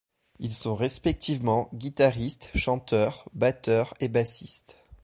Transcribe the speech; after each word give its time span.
Ils 0.39 0.55
sont 0.55 0.73
respectivement 0.75 1.69
guitariste, 1.75 2.49
chanteur, 2.55 3.29
batteur 3.35 3.93
et 3.99 4.09
bassiste. 4.09 4.75